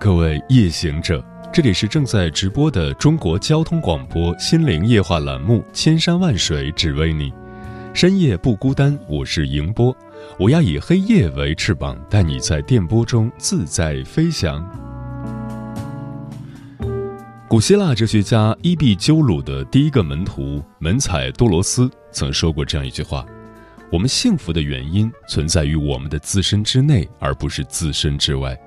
[0.00, 1.22] 各位夜行者，
[1.52, 7.30] 这里是正在直播的中国交通广播心灵夜话栏目《千山万水只为你》，
[7.92, 9.94] 深夜不孤单，我是迎波，
[10.38, 14.66] 我要以黑夜为翅膀，带你在电波中自在飞翔。
[17.46, 23.22] 古希腊哲学家伊壁鸠鲁的第一个门徒门采多罗斯曾说过这样一句话
[23.92, 28.58] ：“我们幸福的原因存在于我们的自身之内，而不是自身之外。”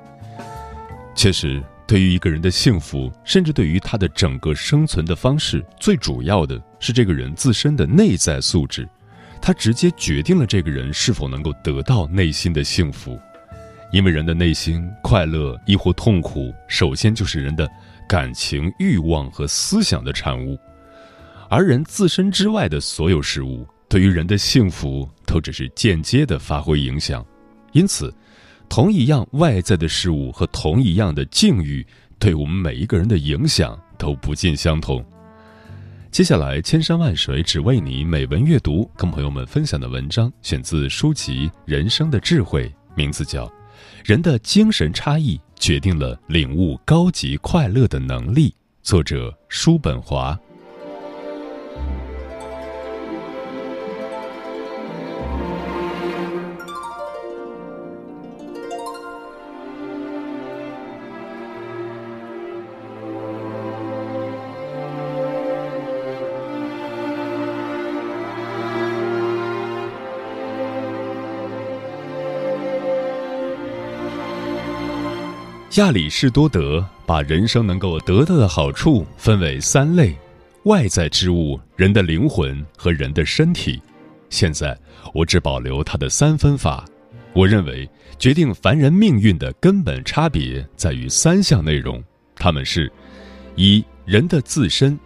[1.15, 8.89] 确实，对于一个人的幸福，甚至对于他的整个生存的方式，最主要的是这个人自身的内在素质，
[9.41, 13.17] 他直接决定了这个人是否能够得到内心的幸福。
[13.91, 17.69] 因为人的内心快乐亦或痛苦，首先就是人的
[18.09, 20.57] 感情、欲望和思想的产物，
[21.47, 27.23] 而人自身之外的所有事物，对于人的幸福都只是间接的发挥影响，
[27.71, 28.13] 因此。
[28.75, 31.85] 同一样外在的事物和同一样的境遇，
[32.17, 35.05] 对我们每一个人的影响都不尽相同。
[36.09, 43.45] 接下来，千山万水只为你，美文阅读，跟朋友们分享的文章选自书籍《人生的智慧》，名字叫
[44.03, 48.49] 《人的精神差异决定了领悟高级快乐的能力》，
[48.81, 50.35] 作者叔本华。
[75.77, 80.15] 亚里士多德把人生能够得到的好处分为三类：
[80.65, 83.81] 外在之物、人的灵魂和人的身体。
[84.29, 84.77] 现在
[85.15, 86.85] 我只保留他的三分法。
[87.33, 87.89] 我认为，
[88.19, 92.03] 决定凡人命运的根本差别在于三项内容，
[92.35, 92.91] 他们是：
[93.55, 94.99] 一、人的自身，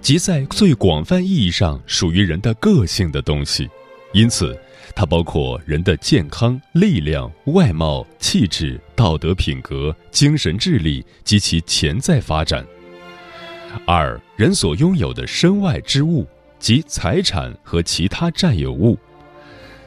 [0.00, 3.68] 即在最广泛意义上属于人的个性的东西，
[4.16, 4.58] 因此。
[4.94, 12.64] 它包括人的健康、力量、外貌、气质、道德品格、精神智力及其潜在发展。
[13.86, 16.26] 二人所拥有的身外之物
[16.58, 18.98] 及财产和其他占有物。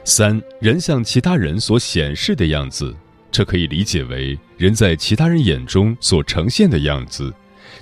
[0.04, 2.94] 三人向其他人所显示的样子，
[3.32, 7.34] 这可以理解为人在其他人眼中所呈现的样子，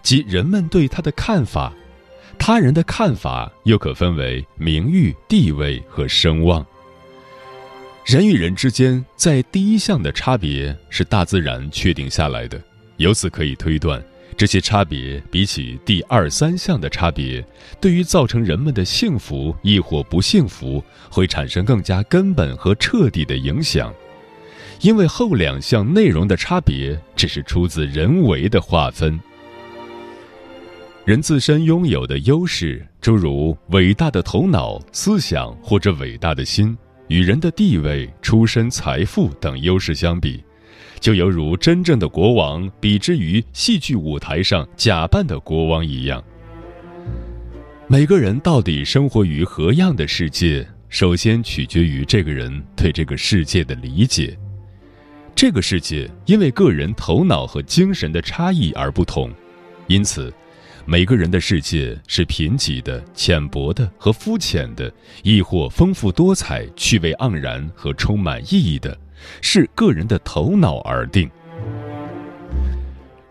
[0.03, 1.75] 即人们对他的看法。
[2.39, 6.65] 他人的看法又可分为名誉、地位和声望。
[8.07, 12.59] 人与人之间，在第一项的差别是大自然确定下来的，
[12.97, 14.03] 由此可以推断，
[14.35, 17.45] 这些差别比起第二三项的差别，
[17.79, 23.93] 对于造成人们的幸福亦或不幸福，会产生更加根本和彻底的影响。
[24.81, 29.21] 因为后两项内容的差别只是出自人为的划分。
[31.09, 36.77] 人自身拥有的优势，诸如伟大的头脑、思想或者伟大的心。
[37.07, 40.45] 与人的地位、出身、财富等优势相比，
[41.01, 46.23] 就犹如真正的国王比之于戏剧舞台上假扮的国王一样。
[47.87, 54.39] 每个人到底生活于何样的世界，首先取决于这个人对这个世界的理解。
[55.35, 59.33] 这个世界因为个人头脑和精神的差异而不同，
[59.87, 60.31] 因此。
[60.91, 64.91] 每个人的世界是贫瘠的、浅薄的和肤浅的，
[65.23, 68.99] 亦或丰富多彩、趣味盎然和充满意义的，
[69.43, 71.31] 是个人的头脑而定。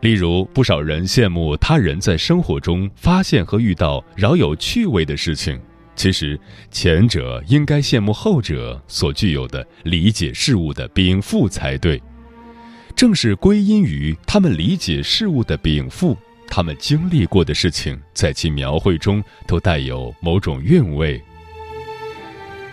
[0.02, 5.60] 例如，不少人羡慕他人在生活中发现和遇到饶有趣味的事情，
[5.96, 6.40] 其实
[6.70, 12.00] 前者应该羡慕后者所具有的理解事物的禀赋才对。
[12.96, 16.16] 正是归因于他们理解事物的禀赋。
[16.48, 21.22] 他们经历过的事情，在其描绘中都带有某种韵味。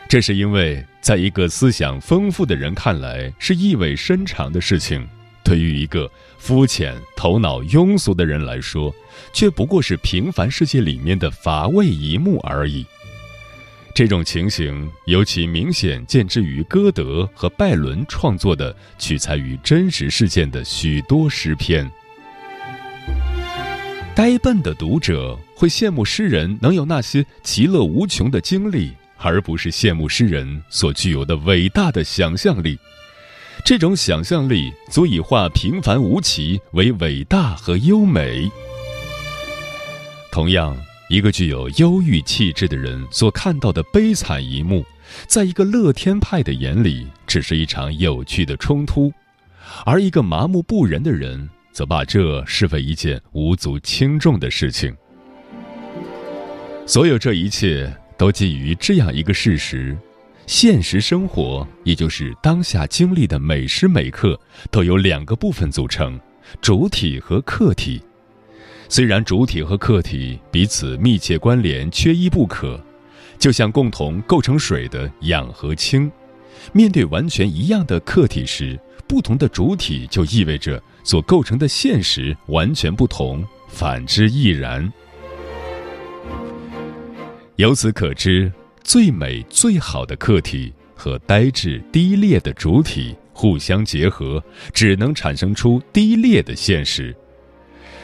[0.08, 5.06] 这是因为，在一个思想丰富的人看来是意味深长的事情，
[5.42, 8.94] 对于一个肤浅、头脑庸俗的人来说，
[9.32, 12.86] 却不过是平凡世界里面的乏味一幕而已。
[13.94, 21.88] 这种情形尤其明显见之于歌德和拜伦创作的取材于真实事件的许多诗篇。
[24.14, 32.78] 呆笨的读者会羡慕诗人能有那些其乐无穷的经历，而不是羡慕诗人所具有的伟大的想象力。
[33.64, 38.48] 这种想象力足以化平凡无奇为伟大和优美。
[40.30, 40.76] 同样，
[41.08, 44.84] 一个具有忧郁气质的人所看到的悲惨一幕，
[45.26, 49.10] 在一个乐天派的眼里，只是一场有趣的冲突；
[49.84, 51.50] 而一个麻木不仁的人。
[51.74, 54.96] 则把这视为一件无足轻重的事情。
[56.86, 59.96] 所有这一切都基于这样一个事实：
[60.46, 64.38] 现实生活，也就是当下经历的每时每刻，
[64.70, 66.18] 都由两个部分组成——
[66.62, 68.00] 主体和客体。
[68.88, 72.80] 虽然主体和客体彼此密切关联，缺一不可，
[73.36, 76.08] 就像共同构成水的氧和氢。
[76.72, 78.78] 面对完全一样的客体时，
[79.08, 80.80] 不同的主体就意味着。
[81.04, 84.92] 所构成的现实完全不同，反之亦然。
[87.56, 88.50] 由此可知，
[88.82, 94.42] 最美最好的客体和呆滞低劣的主体互相结合，
[94.72, 97.14] 只能产生出低劣的现实。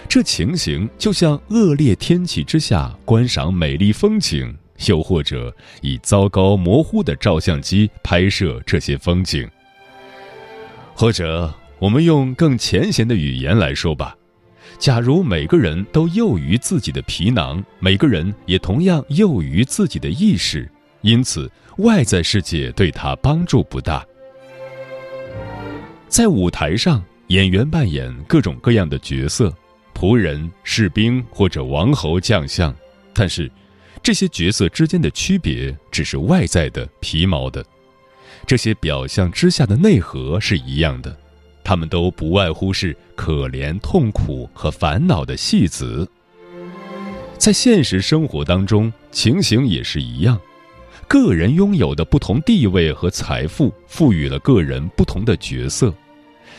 [0.09, 4.57] 这情形就像恶劣天气之下观赏美丽风景，
[4.87, 9.49] 又或者以糟糕模糊的照相机拍摄这些风景，
[10.95, 11.53] 或者。
[11.81, 14.15] 我们用更浅显的语言来说吧，
[14.79, 24.05] 假如每个人都囿于自己的皮囊，每个人也同样囿于自己的意识，因此外在世界对他帮助不大。
[26.07, 29.51] 在舞台上，演员扮演各种各样的角色，
[29.95, 32.75] 仆人、士兵或者王侯将相，
[33.15, 33.51] 但是
[34.03, 37.65] 这些角色之间的区别只是外在的、皮毛的，
[38.47, 41.17] 这些表象之下的内核是一样的。
[41.71, 46.05] 他们都不外乎是可怜、痛苦和烦恼的戏子。
[47.39, 50.37] 在现实生活当中，情形也是一样。
[51.07, 55.95] 个人拥有的不同地位和财富，赋予了个人不同的角色，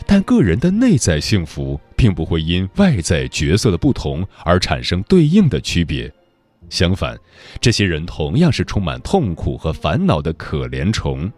[0.06, 6.10] 但个人的内在幸福并不会因外在角色的不同而产生对应的区别。
[6.70, 7.18] 相反，
[7.60, 11.30] 这些人同样是充满痛苦和烦恼的可怜虫。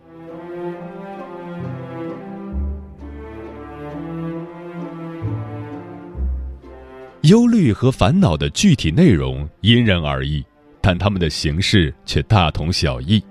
[7.24, 10.44] 忧虑和烦恼的具体内容因人而异，
[10.82, 13.22] 但它们的形式却大同小异。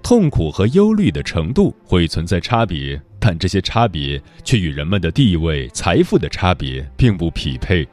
[0.00, 7.84] 痛苦和忧虑的程度会存在差别，但这些差别却与人们的地位、财富的差别并不匹配，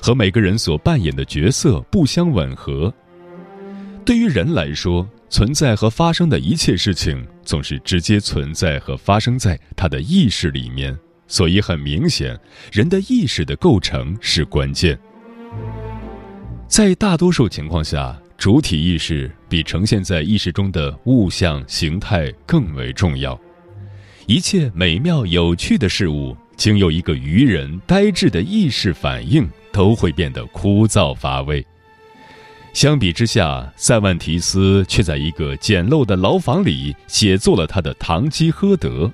[0.00, 2.90] 和每个人所扮演的角色不相吻合。
[4.02, 10.98] 对于人来说，存在和发生的一切事情总是直接存在和发生在他的意识里面。
[11.30, 12.36] 所以很明显，
[12.72, 14.98] 人的意识的构成是关键。
[16.66, 23.40] 在大多数情况下，主体意识比呈现在意识中的物象形态更为重要。
[24.26, 31.64] 一切美妙有趣的事物，经由一个愚人呆滞的意识反应，都会变得枯燥乏味。
[32.72, 39.04] 相比之下，塞万提斯却在一个简陋的牢房里写作了他的《堂吉诃德》。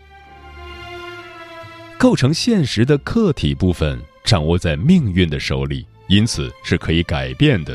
[1.98, 7.74] 构成现实的客体部分掌握在命运的手里，因此是可以改变的；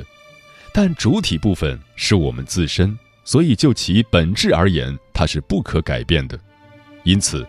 [0.72, 6.40] 但主体部分是我们自身，所以就其本质而言，它是不可改变的。
[7.04, 7.46] 因此，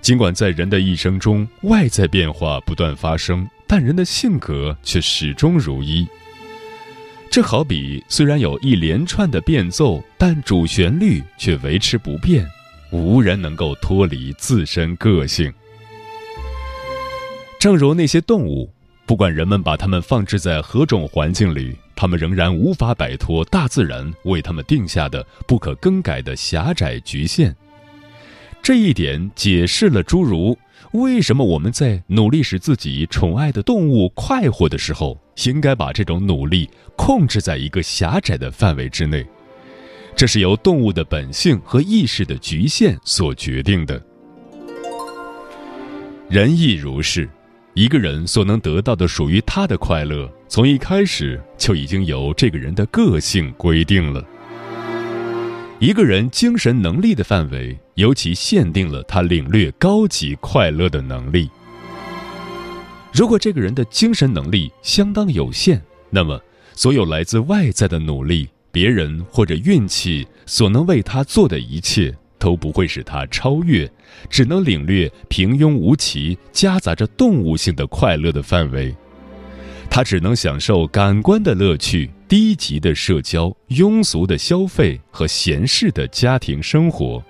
[0.00, 6.06] 尽管在人的一生中外在变化不断发生，但人的性格却始终如一。
[7.30, 12.48] 这好比虽然有一连串的变奏，但主旋律却维持不变，
[12.90, 15.52] 无人能够脱离自身个性。
[17.64, 18.70] 正如那些动物，
[19.06, 27.56] 不管人们把它们放置在何种环境里，它们仍然无法摆脱大自然为它们定下的不可更改的狭窄局限。
[28.62, 30.54] 这一点解释了诸如
[30.92, 39.24] 为什么我们在努力使自己宠爱的动物快活的时候，应该把这种努力控制在一个狭窄的范围之内。
[40.14, 43.98] 这是由动物的本性和意识的局限所决定的。
[46.28, 47.26] 人亦如是。
[47.74, 54.24] 一个人所能得到的属于他的快乐，从一开始就已经由这个人的个性规定了。
[55.80, 61.50] 一个人精神能力的范围，尤其限定了他领略高级快乐的能力。
[63.12, 66.40] 如果这个人的精神能力相当有限，那么
[66.74, 73.90] 所有来自外在的努力别人或者运气所能为他做的一切都不会使他超越，
[74.28, 78.94] 只能领略平庸无奇、夹杂着动物性的快乐的范围。
[79.88, 87.24] 他只能享受感官的乐趣、低级的社交、庸俗的消费和闲适的家庭生活。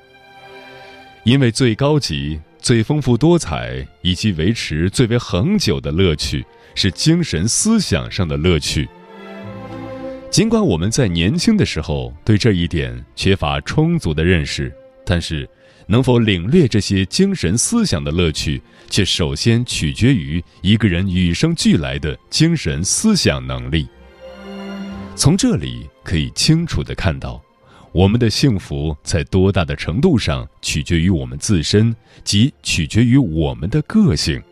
[1.22, 6.44] 因为最高级、最丰富多彩以及维持最为恒久的乐趣，
[6.74, 8.88] 是精神思想上的乐趣。
[10.28, 15.48] 尽管我们在年轻的时候对这一点缺乏充足的认识，但是
[15.86, 23.86] 能否领略这些精神思想的乐趣，却首先取决于一个人与生俱来的精神思想能力。
[25.14, 27.40] 从这里可以清楚地看到，
[27.92, 31.94] 我们的幸福在多大的程度上取决于我们自身，
[32.24, 34.42] 即取决于我们的个性。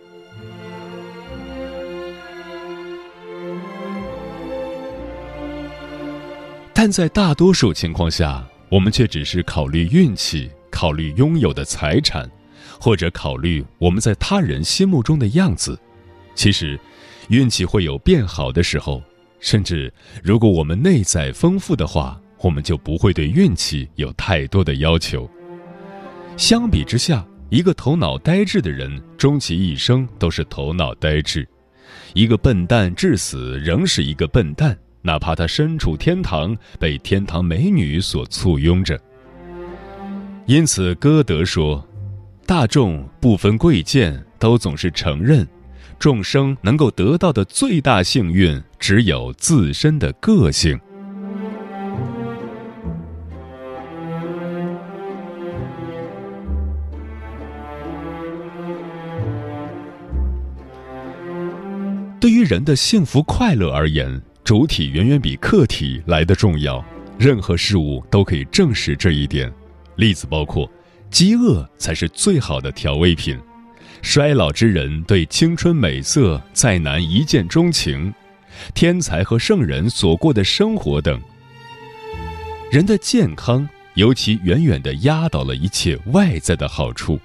[6.74, 12.26] 但在大多数情况下，我们却只是考虑运气，考虑拥有的财产，
[12.80, 15.78] 或者考虑我们在他人心目中的样子。
[16.34, 16.80] 其实，
[17.28, 19.02] 运气会有变好的时候，
[19.40, 19.92] 甚至
[20.24, 25.28] 如果我们内在丰富的话，我们就不会对运气有太多的要求。
[26.38, 31.44] 相比之下，一个头脑呆滞的人，终其一生都是头脑呆滞；
[32.14, 34.74] 一个笨蛋至死仍是一个笨蛋。
[35.02, 38.98] 哪怕他身处天堂，被天堂美女所簇拥着。
[40.46, 41.84] 因此，歌德说
[42.46, 45.46] ：“大众不分贵贱，都总是承认，
[45.98, 50.78] 众生能够得到的最大幸运，只有自身的个性。”
[62.20, 64.22] 对于人的幸福快乐而言。
[64.44, 66.84] 主体远远比客体来的重要，
[67.16, 69.50] 任何事物都可以证实这一点。
[69.96, 70.68] 例子包括：
[71.10, 73.36] 饥饿才是最好的调味品；
[74.02, 78.12] 衰老之人对青春美色再难一见钟情；
[78.74, 81.20] 天才和圣人所过的生活等。
[82.70, 87.20] 人的健康尤其远远地压倒了一切外在的好处，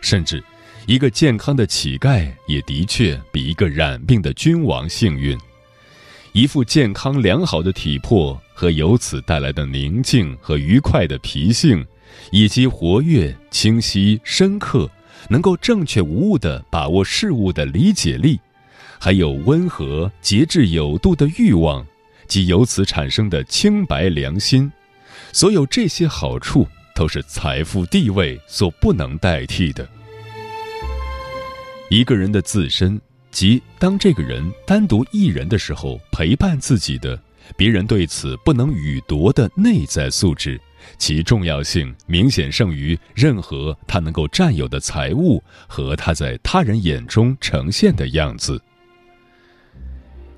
[0.00, 0.42] 甚至
[0.86, 5.38] 一个健康的乞丐也的确比一个染病的君王幸运。
[6.32, 11.86] 一副健康良好的体魄和由此带来的宁静和愉快的脾性，
[12.30, 14.90] 以及活跃、清晰、深刻，
[15.28, 18.40] 能够正确无误地把握事物的理解力，
[18.98, 21.86] 还有温和、节制有度的欲望，
[22.26, 24.72] 及由此产生的清白良心，
[25.32, 29.86] 所有这些好处都是财富地位所不能代替的。
[31.90, 32.98] 一个人的自身。
[33.32, 37.20] 即当这个人单独一人的时候，陪伴自己的
[37.56, 40.60] 别人对此不能予夺的内在素质，
[40.98, 48.60] 其重要性明显胜于任何他能够占有的财物和他在他人眼中呈现的样子。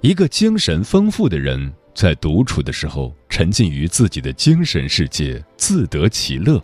[0.00, 6.62] 一个精神丰富的人，在独处的时候沉浸于自己的精神世界，自得其乐；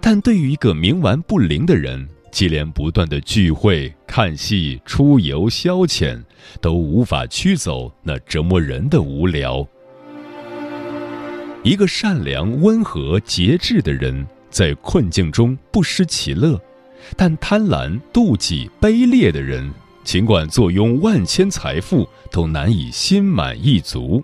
[0.00, 6.22] 但对于一个冥顽不灵的人，接连不断的聚会、看戏、出游、消遣，
[6.60, 9.66] 都无法驱走那折磨人的无聊。
[11.62, 16.60] 一个善良、温和、节制的人，在困境中不失其乐；
[17.16, 19.72] 但贪婪、妒忌、卑劣的人，
[20.04, 24.22] 尽管坐拥万千财富，都难以心满意足。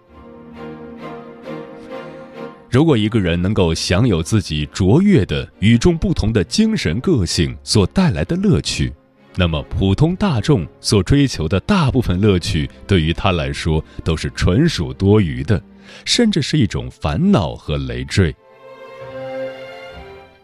[2.73, 8.91] 如果一个人能够享有自己卓越的、与众不同的精神个性所带来的乐趣，
[9.37, 15.63] 那么普通大众所追求的大部分乐趣，对于他来说都是纯属多余的，
[16.07, 18.35] 甚至是一种烦恼和累赘。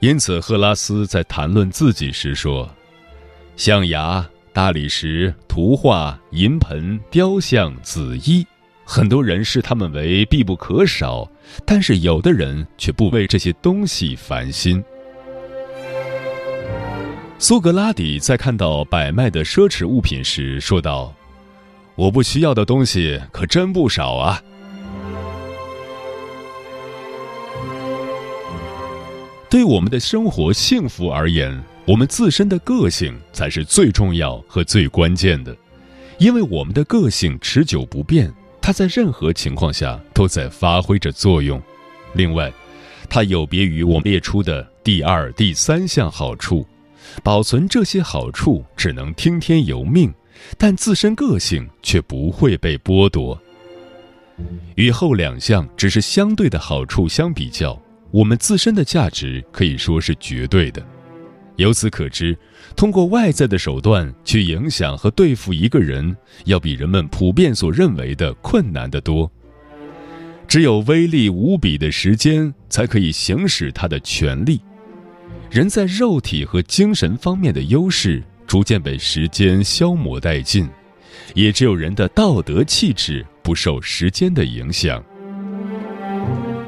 [0.01, 2.69] 因此，赫拉斯在谈论自己时说
[3.57, 8.47] ：“象牙、大理石、图画、银盆、雕像、紫衣。”
[8.91, 11.31] 很多人视他们为必不可少，
[11.67, 14.83] 但是有的人却不为这些东西烦心。
[17.39, 21.15] 苏格拉底在看到摆卖的奢侈物品时说道
[21.97, 24.43] ：“我不需要的东西可真不少啊。”
[29.51, 35.55] 对我们的生活幸福而言，我们自身的个性才是最重要和最关键的，
[36.19, 38.33] 因为我们的个性持久不变。
[38.69, 41.59] 它在任何情况下都在发挥着作用。
[42.13, 42.53] 另外，
[43.09, 46.67] 它有别于我们列出的第二、第三项好处，
[47.23, 50.13] 保存这些好处只能听天由命，
[50.59, 53.41] 但自身个性却不会被剥夺。
[54.75, 60.87] 与后两项只是相对的好处相比较，我们自身的价值可以说是绝对的。
[61.59, 62.37] 由此可知，
[62.77, 69.31] 通过外在的手段去影响和对付一个人，要比人们普遍所认为的困难得多。
[70.47, 74.61] 只有威力无比的时间，才可以行使他的权利。
[75.51, 80.69] 人在肉体和精神方面的优势逐渐被时间消磨殆尽，
[81.35, 85.05] 也只有人的道德气质不受时间的影响。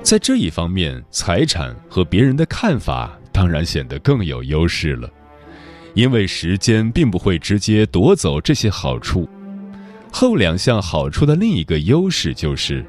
[0.02, 3.16] 在这一方面，财产和别人的看法。
[3.40, 5.08] 当然显得更有优势了，
[5.94, 9.26] 因为时间并不会直接夺走这些好处。
[10.12, 12.84] 后两项好处的另一个优势就是，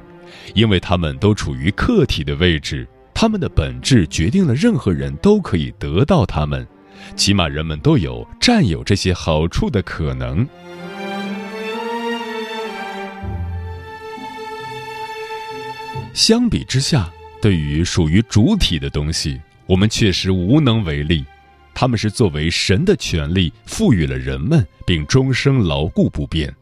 [0.52, 6.68] 因为他们都处于客体的位置，他们的本质决定了任何人都可以得到他们，
[7.16, 10.46] 起码人们都有占有这些好处的可能。
[16.12, 19.40] 相比之下，对于属于主体的东西。
[19.66, 21.24] 我们确实无能为力，
[21.72, 26.54] 他们是作为神的权利赋予了人们，并终生牢固不变。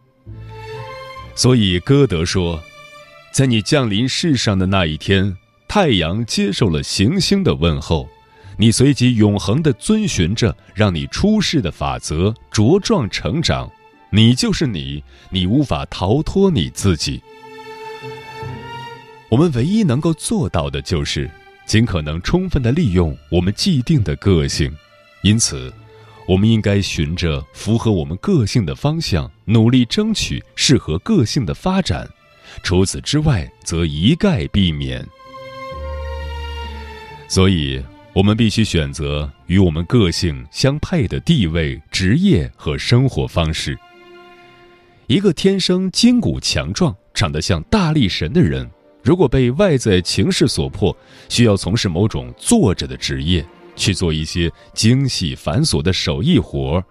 [1.35, 2.62] 所以歌德说，
[3.33, 8.09] 在你降临世上的那一天，太阳接受了行星的问候，
[8.59, 13.71] 你随即永恒地遵循着让你出世的法则茁壮成长，
[14.11, 17.23] 你就是你，你无法逃脱你自己。
[19.30, 21.30] 我们唯一能够做到的就是。
[21.70, 24.76] 尽可能充分地利用我们既定的个性，
[25.22, 25.72] 因此，
[26.26, 32.10] 我们应该循着符合我们个性的方向，努力争取适合个性的发展。
[32.64, 35.06] 除此之外，则一概避免。
[37.28, 37.80] 所以，
[38.14, 43.78] 我们必须选择与我们个性相配的地位、职业和生活方式。
[45.06, 48.68] 一个天生筋骨强壮、长得像大力神的人。
[49.02, 50.95] 如果被外在情势所迫，
[51.28, 56.83] 需要从事某种坐着的职业，去做一些精细繁琐的手艺活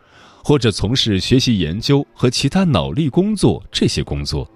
[0.44, 4.50] 或者从事学习研究和其他脑力工作，这些工作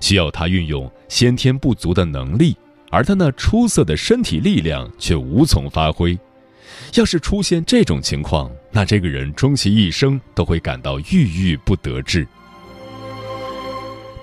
[0.00, 2.56] 需要他运用先天不足的能力，
[2.90, 6.18] 而他那出色的身体力量却无从发挥。
[6.94, 12.26] 要是出现这种情况，那这个人终其一生都会感到郁郁不得志。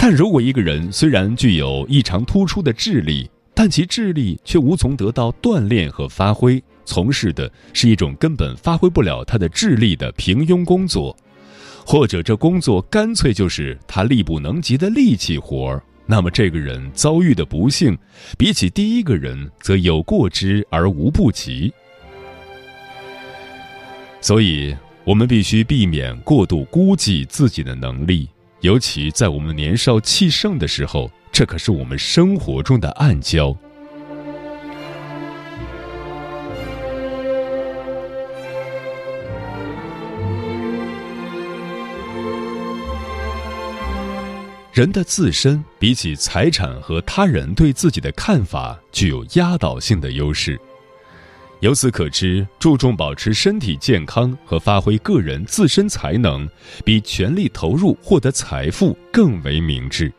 [0.10, 11.14] 但如果一个人虽然具有异常突出的智力，但其智力却无从得到锻炼和发挥，从事的是一种根本发挥不了他的智力的平庸工作，
[11.86, 17.98] 或者这工作干脆就是他力不能及的力气活儿，那么这个人遭遇的不幸，
[18.38, 21.70] 比起第一个人则有过之而无不及。
[24.22, 28.30] 所以，我们必须避免过度估计自己的能力。
[28.62, 33.56] 尤其在我们年少气盛的时候，这可是我们生活中的暗礁。
[44.74, 50.60] 人的自身比起财产和他人对自己的看法，具有压倒性的优势。
[51.62, 56.48] 由此可知，注重保持身体健康和发挥个人自身才能，
[56.86, 60.14] 比全力投入获得财富更为明智。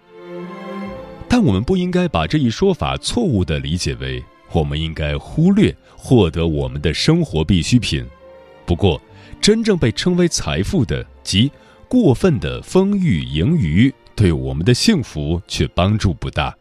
[1.29, 8.05] 但我们不应该把这一说法错误地理解为我们应该忽略获得我们的生活必需品。
[8.67, 9.01] 不过，
[9.41, 11.51] 真正被称为财富的，即
[11.87, 16.53] 过分的丰裕盈余，对我们的幸福却帮助不大。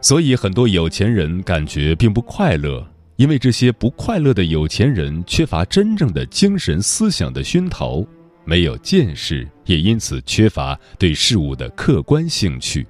[0.00, 2.86] 所以，很多有钱人感觉并不快乐。
[3.20, 8.02] 因为这些不快乐的有钱人缺乏真正的精神思想的熏陶，
[8.46, 12.86] 没有见识，也因此缺乏对事物的客观兴趣，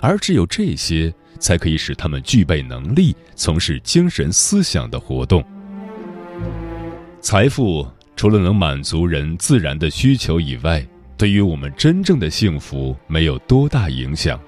[0.00, 5.44] 而只有这些才可以使他们具备能力从事精神思想的活动。
[7.20, 10.84] 财富除了能满足人自然的需求以外，
[11.16, 14.40] 对于我们真正的幸福没有多大影响。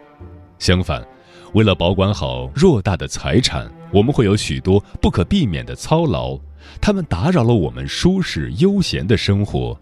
[0.59, 1.07] 相反，
[1.53, 3.71] 为了保管好偌大的财产。
[3.95, 6.37] 我们会有许多不可避免的操劳，
[6.81, 9.81] 他们打扰了我们舒适悠闲的生活。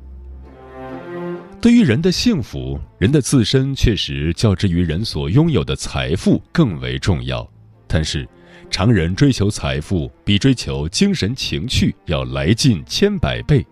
[1.63, 7.49] 对于人的幸福，人的自身确实较之于人所拥有的财富更为重要。
[7.87, 8.29] 但是，
[8.69, 13.65] 常人追求财富比追求精神情趣要来劲千百倍。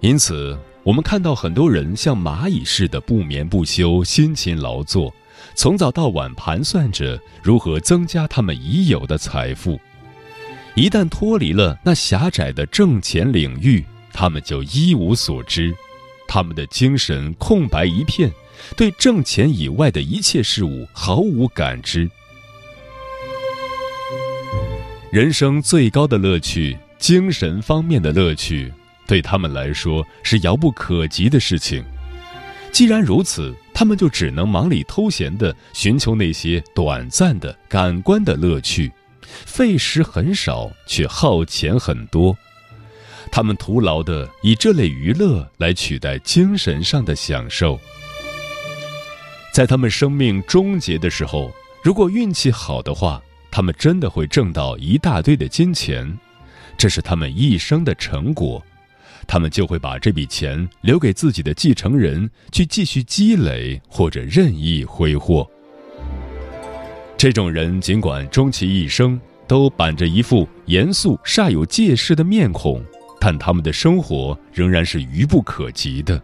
[0.00, 5.14] 因此，我们看到很多人像蚂蚁似的不眠不休、辛勤劳作。
[5.54, 9.80] 从早到晚盘算着如何增加他们已有的财富，
[10.74, 15.74] 一旦脱离了那狭窄的挣钱领域，他们就一无所知，
[16.26, 18.30] 他们的精神空白一片，
[18.76, 22.08] 对挣钱以外的一切事物毫无感知。
[25.10, 28.72] 人生最高的乐趣，精神方面的乐趣，
[29.06, 31.84] 对他们来说是遥不可及的事情。
[32.72, 42.36] 既然如此，他们就只能忙里偷闲地寻求那些短暂的感官的乐趣，费时很少，却耗钱很多。
[43.30, 47.78] 他们徒劳地以这类娱乐来取代精神上的享受。
[49.52, 51.52] 在他们生命终结的时候，
[51.82, 56.18] 如果运气好的话，他们真的会挣到一大堆的金钱，
[56.76, 58.64] 这是他们一生的成果。
[59.28, 65.46] 他们就会把这笔钱留给自己的继承人去继续积累，或者任意挥霍。
[67.16, 72.82] 这种人尽管终其一生都板着一副严肃煞有介事的面孔，
[73.20, 76.20] 但他们的生活仍然是愚不可及的，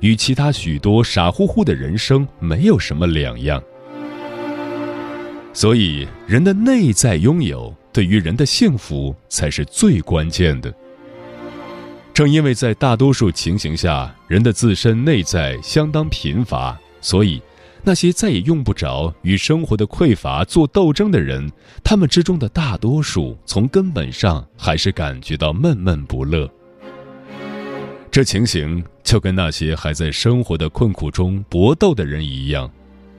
[0.00, 3.60] 与其他许多傻乎乎的人生没有什么两样。
[5.52, 10.72] 所以，人的内在拥有对于人的幸福才是最关键的。
[12.16, 17.42] 正因为在大多数情形下，人的自身内在相当贫乏，所以
[17.82, 21.46] 那些再也用不着与生活的匮乏做斗争的人，
[21.84, 26.50] 他们之中的大多数从根本上还是感觉到闷闷不乐。
[28.10, 32.72] 这情形就跟那些还在生活的困苦中搏斗的人一样，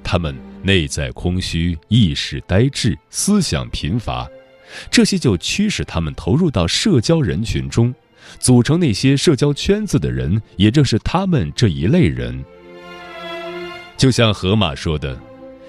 [0.03, 0.35] 他们。
[0.63, 4.27] 内在空虚，意识呆滞，思想贫乏，
[4.89, 7.93] 这些就驱使他们投入到社交人群中，
[8.39, 12.43] 组成那些社交圈子的人，也正是他们这一类人。
[13.95, 15.19] 就像河马说的：“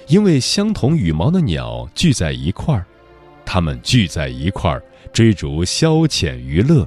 [0.08, 2.84] 因为相同羽毛的鸟聚在一块儿，
[3.44, 6.86] 他们聚在一块儿，追逐消遣娱乐，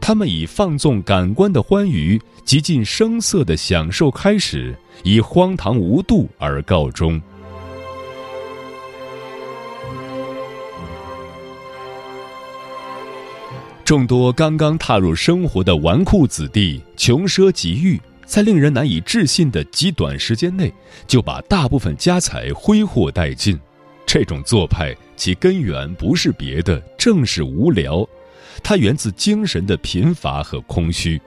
[0.00, 7.20] 他们以放纵感官的欢愉、极尽声色的享受开始，以荒唐无度而告终。”
[13.90, 20.72] 众多刚刚踏入生活的纨绔子弟，穷奢极欲，在令人难以置信的极短时间内，
[21.08, 23.58] 就把大部分家财挥霍殆尽。
[24.06, 28.08] 这种做派，其根源不是别的，正是无聊。
[28.62, 31.20] 它源自精神的贫乏和空虚。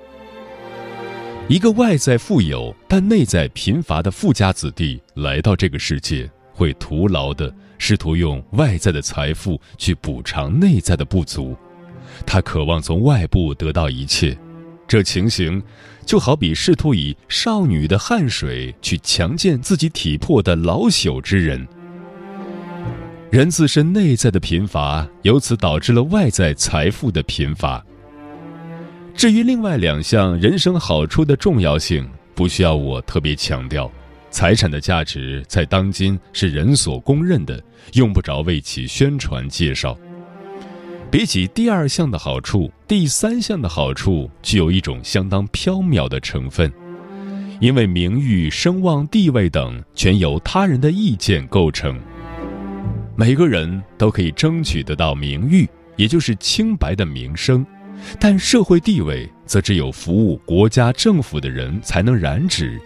[1.49, 11.53] 一个外在富有但内在贫乏的富家子弟来到这个世界，会徒劳地试图用外在的财富去补偿内在的不足。
[12.25, 14.37] 他渴望从外部得到一切，
[14.87, 15.61] 这情形
[16.05, 21.67] 就好比试图以少女的汗水去强健自己体魄的老朽之人。
[23.31, 27.83] 人自身内在的贫乏，由此导致了外在财富的贫乏。
[29.15, 33.91] 至于另外两项人生好处的重要性，不需要我特别强调。
[34.29, 39.95] 财产的价值在当今是人所公认的，用不着为其宣传介绍。
[41.13, 46.73] 比起第二项的好处，第三项的好处具有一种相当缥缈的成分，
[47.61, 52.01] 因为名誉、声望、地位等全由他人的意见构成。
[53.15, 57.63] 每个人都可以争取得到名誉，也就是清白的名声，
[58.19, 62.81] 但社会地位则只有服务国家政府的人才能染指。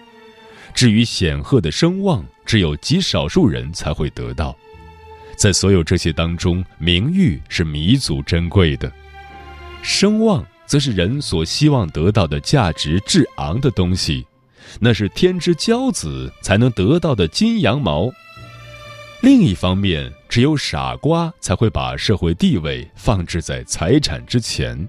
[0.74, 4.54] 至于显赫的声望，只有极少数人才会得到。
[5.38, 8.92] 在所有这些当中，名誉是弥足珍贵的，
[9.84, 14.26] 声望则是人所希望得到的价值至昂的东西，
[14.80, 18.12] 那是天之骄子才能得到的金羊毛。
[19.22, 24.88] 另一方面，只有傻瓜才会把社会地位放置在财产之前。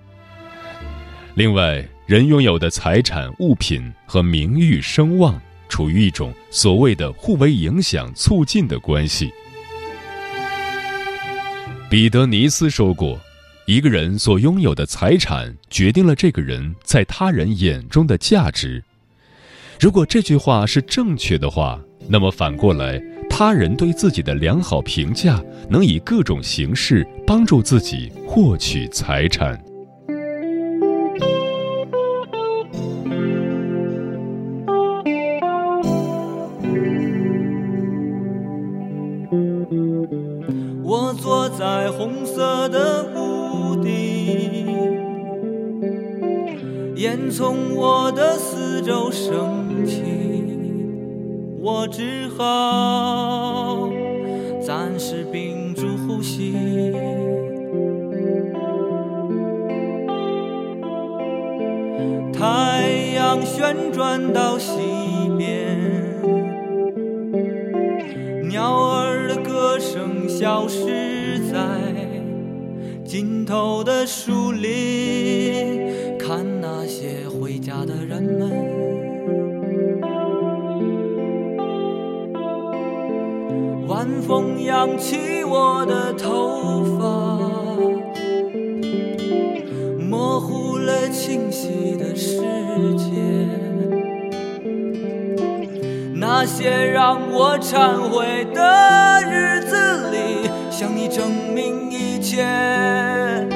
[1.34, 9.30] 另外，人拥有的财产、物品和名誉、声望处于一种所谓的互为影响、促进的关系。
[11.90, 13.18] 彼得尼斯说过
[13.64, 18.85] ：“一个人所拥有的财产决定了这个人在他人眼中的价值。
[19.81, 29.59] 如果这句话是正确的话，那么反过来，他人对自己的良好评价能以各种形式帮助自己获取财产。”
[41.98, 43.90] 红色的屋顶
[46.94, 50.04] 烟从我的四周升起
[51.61, 53.88] 我只好
[54.64, 56.92] 暂时屏住呼吸。
[62.32, 64.70] 太阳旋转到西
[65.37, 65.76] 边
[68.48, 71.17] 鸟儿的歌声消失
[71.50, 71.58] 在
[73.04, 78.50] 尽头的树林，看那些回家的人们。
[83.87, 87.02] 晚风扬起我的头发，
[89.98, 92.42] 模糊了清晰的世
[92.96, 93.06] 界。
[96.14, 98.61] 那些让我忏悔的
[99.30, 100.47] 日子里，
[100.78, 103.47] 向你证明一切。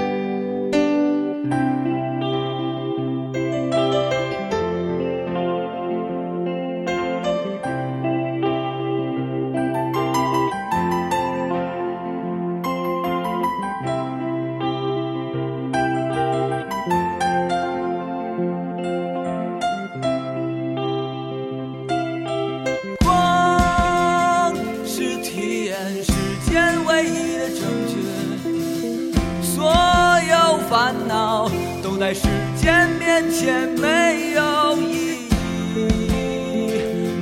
[33.42, 35.28] 面前没有意义，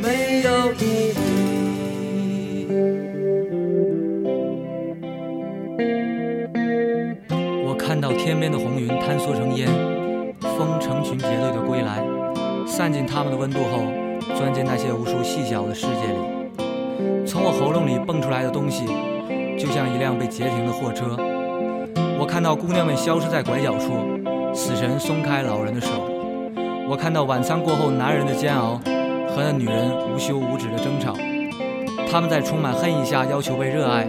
[0.02, 2.66] 没有意义。
[7.64, 9.66] 我看到天边的红云坍缩成烟，
[10.42, 12.04] 风成群结队的归来，
[12.66, 13.80] 散尽它们的温度后。
[14.36, 16.18] 钻进那些无数细小的世界里，
[17.26, 18.84] 从我喉咙里蹦出来的东西，
[19.58, 21.16] 就像一辆被截停的货车。
[22.18, 23.92] 我看到姑娘们消失在拐角处，
[24.54, 26.09] 死神松开老人的手。
[26.90, 28.70] 我看到晚餐过后男人的煎熬
[29.28, 31.14] 和那女人无休无止的争吵。
[32.10, 34.08] 他们在充满恨意下要求被热爱，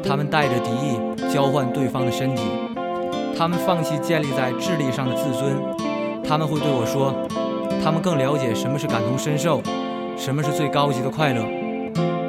[0.00, 2.44] 他们带着敌意交换对方的身体，
[3.36, 5.56] 他们放弃建立在智力上的自尊。
[6.22, 7.12] 他们会对我说。
[7.82, 9.60] 他们更了解什么是感同身受，
[10.16, 11.42] 什么是最高级的快乐。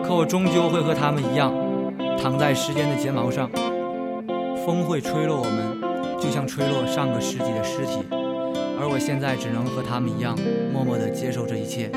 [0.03, 1.53] 可我终究会和他们一样，
[2.19, 3.47] 躺在时间的睫毛上。
[4.65, 8.20] 风会吹落我们，就像吹落上个世纪的尸体。
[8.81, 10.35] 而我现在只能和他们一样，
[10.73, 11.91] 默默地接受这一切。